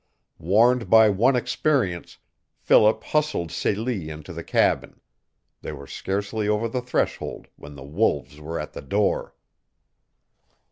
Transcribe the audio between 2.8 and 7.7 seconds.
hustled Celie into the cabin. They were scarcely over the threshold